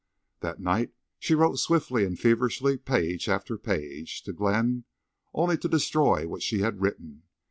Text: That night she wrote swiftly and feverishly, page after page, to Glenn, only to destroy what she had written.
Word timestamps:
That 0.39 0.59
night 0.59 0.93
she 1.19 1.35
wrote 1.35 1.59
swiftly 1.59 2.05
and 2.05 2.17
feverishly, 2.17 2.75
page 2.79 3.29
after 3.29 3.55
page, 3.55 4.23
to 4.23 4.33
Glenn, 4.33 4.85
only 5.31 5.59
to 5.59 5.67
destroy 5.69 6.27
what 6.27 6.41
she 6.41 6.61
had 6.61 6.81
written. 6.81 7.21